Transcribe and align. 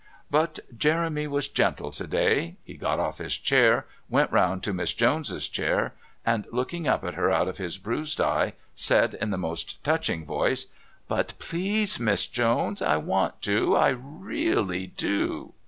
But 0.31 0.57
Jeremy 0.75 1.27
was 1.27 1.47
gentle 1.47 1.91
to 1.91 2.07
day. 2.07 2.55
He 2.63 2.73
got 2.73 2.99
off 2.99 3.19
his 3.19 3.37
chair, 3.37 3.85
went 4.09 4.31
round 4.31 4.63
to 4.63 4.73
Miss 4.73 4.93
Jones's 4.93 5.47
chair, 5.47 5.93
and, 6.25 6.47
looking 6.51 6.87
up 6.87 7.03
at 7.03 7.13
her 7.13 7.29
out 7.29 7.47
of 7.47 7.57
his 7.59 7.77
bruised 7.77 8.19
eye, 8.19 8.53
said 8.73 9.13
in 9.13 9.29
the 9.29 9.37
most 9.37 9.83
touching 9.83 10.25
voice: 10.25 10.65
"But, 11.07 11.33
please, 11.37 11.99
Miss 11.99 12.25
Jones, 12.25 12.81
I 12.81 12.97
want 12.97 13.43
to. 13.43 13.75
I 13.75 13.89
really 13.89 14.87
do." 14.87 15.53